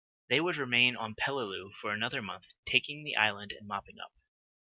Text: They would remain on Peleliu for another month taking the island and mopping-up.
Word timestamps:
They 0.29 0.39
would 0.41 0.55
remain 0.57 0.95
on 0.95 1.13
Peleliu 1.13 1.73
for 1.79 1.91
another 1.93 2.23
month 2.23 2.45
taking 2.67 3.03
the 3.03 3.15
island 3.15 3.51
and 3.51 3.67
mopping-up. 3.67 4.11